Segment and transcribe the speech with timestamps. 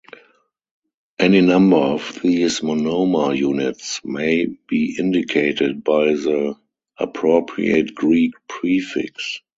[1.19, 6.55] Any number of these monomer units may be indicated by the
[6.97, 9.41] appropriate Greek prefix.